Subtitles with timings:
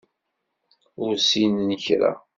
[1.03, 2.11] Ur ssinen kra.